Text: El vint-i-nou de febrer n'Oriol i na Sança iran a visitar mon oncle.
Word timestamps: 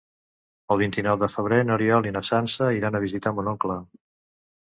El 0.75 0.79
vint-i-nou 0.81 1.17
de 1.23 1.27
febrer 1.33 1.59
n'Oriol 1.67 2.09
i 2.11 2.15
na 2.15 2.25
Sança 2.29 2.69
iran 2.79 2.97
a 2.97 3.01
visitar 3.05 3.35
mon 3.41 3.51
oncle. 3.53 3.77